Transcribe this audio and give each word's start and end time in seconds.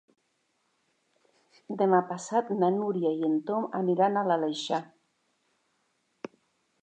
Demà 1.81 1.99
passat 2.13 2.49
na 2.63 2.71
Núria 2.79 3.11
i 3.19 3.29
en 3.29 3.37
Tom 3.51 3.69
aniran 3.81 4.17
a 4.17 4.23
l'Aleixar. 4.29 4.83